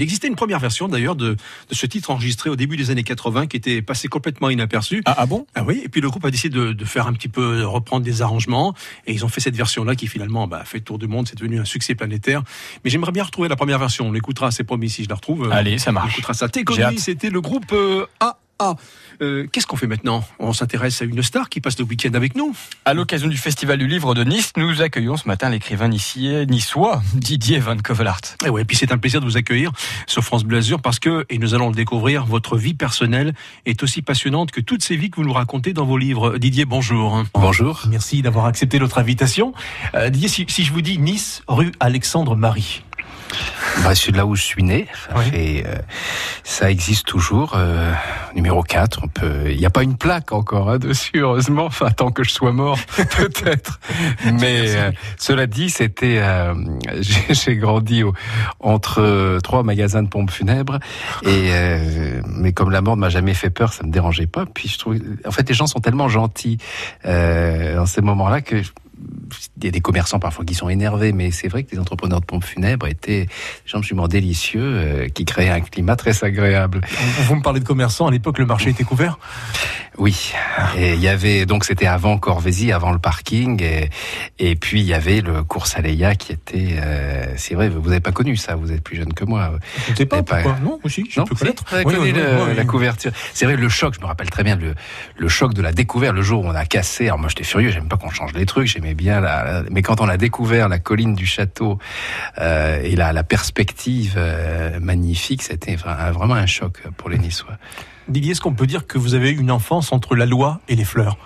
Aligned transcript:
Il 0.00 0.04
existait 0.04 0.28
une 0.28 0.34
première 0.34 0.60
version 0.60 0.88
d'ailleurs 0.88 1.14
de, 1.14 1.36
de, 1.68 1.74
ce 1.74 1.84
titre 1.84 2.10
enregistré 2.10 2.48
au 2.48 2.56
début 2.56 2.78
des 2.78 2.90
années 2.90 3.02
80 3.02 3.48
qui 3.48 3.58
était 3.58 3.82
passé 3.82 4.08
complètement 4.08 4.48
inaperçu. 4.48 5.02
Ah, 5.04 5.14
ah 5.18 5.26
bon? 5.26 5.46
Ah 5.54 5.62
oui, 5.62 5.82
et 5.84 5.90
puis 5.90 6.00
le 6.00 6.08
groupe 6.08 6.24
a 6.24 6.30
décidé 6.30 6.56
de, 6.56 6.72
de, 6.72 6.84
faire 6.86 7.06
un 7.06 7.12
petit 7.12 7.28
peu, 7.28 7.66
reprendre 7.66 8.02
des 8.02 8.22
arrangements, 8.22 8.74
et 9.06 9.12
ils 9.12 9.26
ont 9.26 9.28
fait 9.28 9.42
cette 9.42 9.56
version-là 9.56 9.94
qui 9.94 10.06
finalement 10.06 10.46
bah, 10.46 10.62
fait 10.64 10.80
tour 10.80 10.98
du 10.98 11.06
monde, 11.06 11.28
c'est 11.28 11.36
devenu 11.36 11.60
un 11.60 11.66
succès 11.66 11.94
planétaire. 11.94 12.42
Mais 12.82 12.88
j'aimerais 12.88 13.12
bien 13.12 13.24
retrouver 13.24 13.50
la 13.50 13.56
première 13.56 13.78
version, 13.78 14.08
on 14.08 14.12
l'écoutera, 14.12 14.50
c'est 14.50 14.64
promis 14.64 14.88
si 14.88 15.04
je 15.04 15.10
la 15.10 15.16
retrouve. 15.16 15.52
Allez, 15.52 15.76
ça 15.76 15.92
marche. 15.92 16.06
On 16.06 16.12
écoutera 16.12 16.32
ça. 16.32 16.48
T'es 16.48 16.64
c'était 16.96 17.28
le 17.28 17.42
groupe 17.42 17.70
euh, 17.72 18.06
A. 18.20 18.38
Ah, 18.62 18.76
euh, 19.22 19.46
qu'est-ce 19.50 19.66
qu'on 19.66 19.76
fait 19.76 19.86
maintenant? 19.86 20.22
On 20.38 20.52
s'intéresse 20.52 21.00
à 21.00 21.06
une 21.06 21.22
star 21.22 21.48
qui 21.48 21.62
passe 21.62 21.78
le 21.78 21.86
week-end 21.86 22.12
avec 22.12 22.36
nous? 22.36 22.54
À 22.84 22.92
l'occasion 22.92 23.26
du 23.26 23.38
Festival 23.38 23.78
du 23.78 23.86
Livre 23.86 24.14
de 24.14 24.22
Nice, 24.22 24.52
nous 24.58 24.82
accueillons 24.82 25.16
ce 25.16 25.26
matin 25.26 25.48
l'écrivain 25.48 25.88
niçois 25.88 27.02
Didier 27.14 27.58
Van 27.58 27.78
Kovelart. 27.78 28.20
Et 28.42 28.46
eh 28.46 28.50
ouais, 28.50 28.66
puis 28.66 28.76
c'est 28.76 28.92
un 28.92 28.98
plaisir 28.98 29.20
de 29.20 29.24
vous 29.24 29.38
accueillir 29.38 29.72
sur 30.06 30.22
France 30.22 30.44
Bleu 30.44 30.58
Azur 30.58 30.82
parce 30.82 30.98
que, 30.98 31.24
et 31.30 31.38
nous 31.38 31.54
allons 31.54 31.70
le 31.70 31.74
découvrir, 31.74 32.26
votre 32.26 32.58
vie 32.58 32.74
personnelle 32.74 33.32
est 33.64 33.82
aussi 33.82 34.02
passionnante 34.02 34.50
que 34.50 34.60
toutes 34.60 34.84
ces 34.84 34.96
vies 34.96 35.10
que 35.10 35.16
vous 35.16 35.24
nous 35.24 35.32
racontez 35.32 35.72
dans 35.72 35.86
vos 35.86 35.96
livres. 35.96 36.36
Didier, 36.36 36.66
bonjour. 36.66 37.24
Bonjour. 37.32 37.84
Merci 37.88 38.20
d'avoir 38.20 38.44
accepté 38.44 38.78
notre 38.78 38.98
invitation. 38.98 39.54
Euh, 39.94 40.10
Didier, 40.10 40.28
si, 40.28 40.44
si 40.48 40.64
je 40.64 40.72
vous 40.74 40.82
dis 40.82 40.98
Nice, 40.98 41.42
rue 41.48 41.72
Alexandre 41.80 42.36
Marie. 42.36 42.82
Bah, 43.84 43.94
c'est 43.94 44.14
là 44.14 44.26
où 44.26 44.34
je 44.34 44.42
suis 44.42 44.62
né. 44.62 44.86
Et 45.32 45.64
euh, 45.66 45.74
ça 46.44 46.70
existe 46.70 47.06
toujours. 47.06 47.54
Euh, 47.54 47.92
numéro 48.34 48.62
4, 48.62 49.00
on 49.02 49.08
peut. 49.08 49.50
Il 49.50 49.56
n'y 49.56 49.66
a 49.66 49.70
pas 49.70 49.82
une 49.82 49.96
plaque 49.96 50.32
encore 50.32 50.70
hein, 50.70 50.78
dessus, 50.78 51.18
heureusement. 51.18 51.66
Enfin, 51.66 51.90
tant 51.90 52.10
que 52.10 52.22
je 52.22 52.30
sois 52.30 52.52
mort, 52.52 52.78
peut-être. 52.96 53.80
Mais 54.40 54.76
euh, 54.76 54.90
cela 55.16 55.46
dit, 55.46 55.70
c'était. 55.70 56.18
Euh, 56.20 56.54
j'ai 57.30 57.56
grandi 57.56 58.02
au, 58.02 58.12
entre 58.60 59.38
trois 59.42 59.62
magasins 59.62 60.02
de 60.02 60.08
pompes 60.08 60.30
funèbres. 60.30 60.78
Et 61.22 61.50
mais 62.26 62.52
comme 62.52 62.70
la 62.70 62.80
mort 62.80 62.96
ne 62.96 63.00
m'a 63.00 63.08
jamais 63.08 63.34
fait 63.34 63.50
peur, 63.50 63.72
ça 63.72 63.84
me 63.84 63.90
dérangeait 63.90 64.26
pas. 64.26 64.44
Puis 64.46 64.68
je 64.68 64.78
trouve, 64.78 64.96
en 65.26 65.30
fait, 65.30 65.48
les 65.48 65.54
gens 65.54 65.66
sont 65.66 65.80
tellement 65.80 66.08
gentils 66.08 66.58
dans 67.04 67.86
ces 67.86 68.00
moments-là 68.00 68.40
que 68.40 68.62
il 69.58 69.64
y 69.64 69.68
a 69.68 69.70
des 69.70 69.80
commerçants 69.80 70.18
parfois 70.18 70.44
qui 70.44 70.54
sont 70.54 70.68
énervés, 70.68 71.12
mais 71.12 71.30
c'est 71.30 71.48
vrai 71.48 71.64
que 71.64 71.72
les 71.72 71.78
entrepreneurs 71.78 72.20
de 72.20 72.26
pompes 72.26 72.44
funèbres 72.44 72.86
étaient 72.86 73.26
des 73.26 73.28
gens 73.66 73.78
absolument 73.78 74.08
délicieux, 74.08 74.62
euh, 74.62 75.08
qui 75.08 75.24
créaient 75.24 75.50
un 75.50 75.60
climat 75.60 75.96
très 75.96 76.24
agréable. 76.24 76.80
Vous 77.26 77.36
me 77.36 77.42
parlez 77.42 77.60
de 77.60 77.64
commerçants, 77.64 78.06
à 78.06 78.10
l'époque 78.10 78.38
le 78.38 78.46
marché 78.46 78.70
était 78.70 78.84
couvert? 78.84 79.18
Oui, 79.98 80.32
et 80.78 80.94
il 80.94 81.00
y 81.00 81.08
avait, 81.08 81.44
donc 81.44 81.64
c'était 81.64 81.86
avant 81.86 82.16
Corvézy, 82.16 82.72
avant 82.72 82.92
le 82.92 82.98
parking, 82.98 83.62
et, 83.62 83.90
et 84.38 84.56
puis 84.56 84.80
il 84.80 84.86
y 84.86 84.94
avait 84.94 85.20
le 85.20 85.42
cours 85.42 85.66
Saléa 85.66 86.14
qui 86.14 86.32
était, 86.32 86.76
euh, 86.82 87.34
c'est 87.36 87.54
vrai, 87.54 87.68
vous 87.68 87.86
n'avez 87.88 88.00
pas 88.00 88.12
connu 88.12 88.36
ça, 88.36 88.54
vous 88.54 88.72
êtes 88.72 88.82
plus 88.82 88.96
jeune 88.96 89.12
que 89.12 89.24
moi. 89.24 89.52
Je 89.86 89.92
ne 89.92 89.96
sais 89.96 90.06
pas, 90.06 90.22
pourquoi 90.22 90.56
Non, 90.62 90.78
aussi, 90.84 91.04
je 91.10 91.20
peux 91.20 91.34
connaître. 91.34 91.64
Avez 91.74 91.84
connu 91.84 92.12
la 92.12 92.64
couverture. 92.64 93.12
C'est 93.34 93.44
vrai, 93.44 93.56
le 93.56 93.68
choc, 93.68 93.94
je 93.94 94.00
me 94.00 94.06
rappelle 94.06 94.30
très 94.30 94.42
bien 94.42 94.56
le, 94.56 94.74
le 95.18 95.28
choc 95.28 95.52
de 95.52 95.60
la 95.60 95.72
découverte, 95.72 96.14
le 96.14 96.22
jour 96.22 96.44
où 96.44 96.48
on 96.48 96.54
a 96.54 96.64
cassé, 96.64 97.06
alors 97.06 97.18
moi 97.18 97.28
j'étais 97.28 97.44
furieux, 97.44 97.70
j'aime 97.70 97.88
pas 97.88 97.96
qu'on 97.96 98.10
change 98.10 98.32
les 98.32 98.46
trucs, 98.46 98.68
j'aimais 98.68 98.89
bien 98.94 99.20
la, 99.20 99.62
mais 99.70 99.82
quand 99.82 100.00
on 100.00 100.08
a 100.08 100.16
découvert 100.16 100.68
la 100.68 100.78
colline 100.78 101.14
du 101.14 101.26
château 101.26 101.78
euh, 102.38 102.80
et 102.82 102.96
la, 102.96 103.12
la 103.12 103.24
perspective 103.24 104.14
euh, 104.16 104.78
magnifique, 104.80 105.42
c'était 105.42 105.76
vraiment 105.76 106.34
un 106.34 106.46
choc 106.46 106.82
pour 106.96 107.08
les 107.08 107.18
Niçois. 107.18 107.56
Didier, 108.08 108.32
est-ce 108.32 108.40
qu'on 108.40 108.54
peut 108.54 108.66
dire 108.66 108.86
que 108.86 108.98
vous 108.98 109.14
avez 109.14 109.30
eu 109.30 109.38
une 109.38 109.50
enfance 109.50 109.92
entre 109.92 110.16
la 110.16 110.26
loi 110.26 110.60
et 110.68 110.74
les 110.74 110.84
fleurs? 110.84 111.16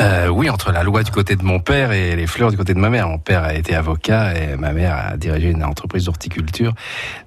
Euh, 0.00 0.28
oui, 0.28 0.50
entre 0.50 0.72
la 0.72 0.82
loi 0.82 1.02
du 1.02 1.10
côté 1.10 1.36
de 1.36 1.44
mon 1.44 1.60
père 1.60 1.92
et 1.92 2.16
les 2.16 2.26
fleurs 2.26 2.50
du 2.50 2.56
côté 2.56 2.74
de 2.74 2.78
ma 2.78 2.90
mère. 2.90 3.08
Mon 3.08 3.18
père 3.18 3.44
a 3.44 3.54
été 3.54 3.74
avocat 3.74 4.34
et 4.36 4.56
ma 4.56 4.72
mère 4.72 4.94
a 4.96 5.16
dirigé 5.16 5.50
une 5.50 5.62
entreprise 5.62 6.06
d'horticulture. 6.06 6.74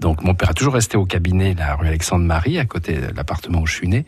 Donc 0.00 0.22
mon 0.22 0.34
père 0.34 0.50
a 0.50 0.54
toujours 0.54 0.74
resté 0.74 0.96
au 0.96 1.04
cabinet, 1.04 1.54
la 1.54 1.74
rue 1.74 1.88
Alexandre-Marie, 1.88 2.58
à 2.58 2.64
côté 2.64 2.94
de 2.94 3.14
l'appartement 3.14 3.60
où 3.60 3.66
je 3.66 3.74
suis 3.74 3.88
né. 3.88 4.06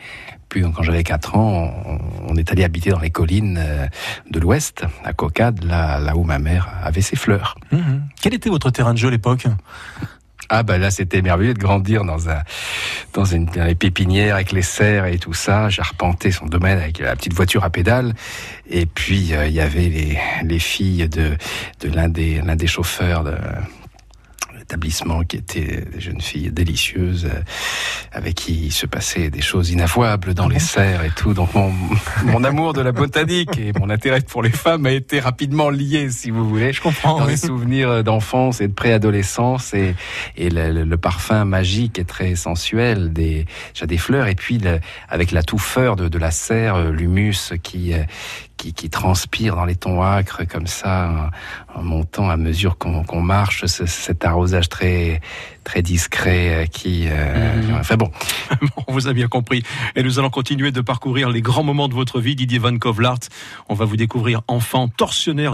Puis 0.49 0.63
quand 0.63 0.83
j'avais 0.83 1.03
4 1.03 1.37
ans, 1.37 1.75
on, 2.29 2.37
est 2.37 2.51
allé 2.53 2.65
habiter 2.65 2.91
dans 2.91 3.01
les 3.01 3.11
collines 3.11 3.59
euh, 3.59 3.87
de 4.31 4.39
l'Ouest, 4.39 4.85
à 5.05 5.13
Cocade, 5.13 5.65
là, 5.65 5.99
là 5.99 6.17
où 6.17 6.23
ma 6.23 6.39
mère 6.39 6.69
avait 6.83 7.01
ses 7.01 7.17
fleurs. 7.17 7.57
Mmh. 7.73 7.79
Quel 8.23 8.33
était 8.33 8.49
votre 8.49 8.71
terrain 8.71 8.95
de 8.95 8.99
jeu 8.99 9.09
à 9.09 9.11
l'époque? 9.11 9.47
Ah 10.49 10.63
bah 10.63 10.79
là 10.79 10.91
c'était 10.91 11.23
merveilleux 11.23 11.55
de 11.55 11.59
grandir 11.59 12.05
dans 12.05 12.29
un 12.29 12.43
dans 13.13 13.25
une 13.25 13.47
dans 13.47 13.65
les 13.65 13.75
pépinières 13.75 14.35
avec 14.35 14.53
les 14.53 14.63
serres 14.63 15.07
et 15.07 15.19
tout 15.19 15.35
ça. 15.35 15.69
J'ai 15.69 15.81
arpenté 15.81 16.31
son 16.31 16.47
domaine 16.47 16.79
avec 16.79 16.99
la 16.99 17.17
petite 17.17 17.35
voiture 17.35 17.65
à 17.65 17.71
pédales 17.71 18.15
et 18.69 18.87
puis 18.87 19.35
euh, 19.35 19.47
il 19.47 19.55
y 19.55 19.61
avait 19.61 19.89
les 19.89 20.19
les 20.43 20.59
filles 20.59 21.09
de 21.09 21.37
de 21.81 21.89
l'un 21.89 22.09
des 22.09 22.41
l'un 22.43 22.57
des 22.57 22.67
chauffeurs 22.67 23.25
de 23.25 23.35
établissement 24.67 25.23
qui 25.23 25.37
étaient 25.37 25.85
des 25.93 26.01
jeunes 26.01 26.21
filles 26.21 26.51
délicieuses 26.51 27.27
euh, 27.27 27.41
avec 28.11 28.35
qui 28.35 28.67
il 28.67 28.73
se 28.73 28.87
passait 28.87 29.31
des 29.31 29.41
choses 29.41 29.71
inavouables 29.71 30.35
dans 30.35 30.49
les 30.49 30.59
serres 30.59 31.05
et 31.05 31.11
tout. 31.11 31.35
Donc 31.35 31.55
mon, 31.55 31.73
mon 32.25 32.43
amour 32.43 32.73
de 32.73 32.81
la 32.81 32.91
botanique 32.91 33.57
et 33.59 33.73
mon 33.79 33.91
intérêt 33.91 34.21
pour 34.23 34.43
les 34.43 34.51
femmes 34.51 34.87
a 34.87 34.91
été 34.91 35.21
rapidement 35.21 35.71
lié, 35.71 36.11
si 36.11 36.31
vous 36.31 36.49
voulez. 36.49 36.73
Je 36.73 36.83
comprends. 36.83 37.21
Dans 37.21 37.27
les 37.27 37.37
souvenirs 37.37 38.03
d'enfance 38.03 38.61
et 38.61 38.67
de 38.67 38.73
préadolescence 38.73 39.73
et, 39.73 39.95
et 40.37 40.51
le, 40.51 40.85
le, 40.85 40.97
parfum 40.97 41.45
magique 41.45 42.01
et 42.01 42.05
très 42.05 42.35
sensuel 42.35 43.13
des, 43.13 43.47
des 43.81 43.99
fleurs 43.99 44.27
et 44.27 44.35
puis 44.35 44.59
le, 44.59 44.81
avec 45.09 45.31
la 45.31 45.45
touffeur 45.45 45.95
de, 45.95 46.09
de 46.09 46.19
la 46.19 46.33
serre, 46.33 46.91
l'humus 46.91 47.53
qui, 47.63 47.93
qui, 48.57 48.73
qui, 48.73 48.91
transpire 48.91 49.55
dans 49.55 49.65
les 49.65 49.77
tons 49.77 50.03
acres 50.03 50.45
comme 50.45 50.67
ça, 50.67 51.31
en, 51.75 51.83
montant 51.83 52.31
à 52.31 52.37
mesure 52.37 52.79
qu'on 52.79 53.21
marche, 53.21 53.67
cet 53.67 54.25
arrosage 54.25 54.56
très 54.63 55.21
très 55.67 55.83
discret 55.83 56.63
euh, 56.63 56.67
qui... 56.67 57.07
Euh, 57.09 57.57
mmh. 57.57 57.75
Enfin 57.81 57.97
bon. 57.99 58.11
On 58.87 58.93
vous 58.93 59.09
a 59.09 59.13
bien 59.13 59.27
compris. 59.27 59.65
Et 59.97 60.03
nous 60.03 60.19
allons 60.19 60.31
continuer 60.31 60.71
de 60.71 60.81
parcourir 60.81 61.29
les 61.29 61.43
grands 61.43 61.65
moments 61.65 61.89
de 61.89 61.95
votre 61.95 62.21
vie, 62.21 62.37
Didier 62.37 62.61
Van 62.61 62.79
Kovlart. 62.79 63.19
On 63.69 63.75
va 63.75 63.85
vous 63.85 63.97
découvrir 63.97 64.43
enfant 64.47 64.87
tortionnaire 64.87 65.37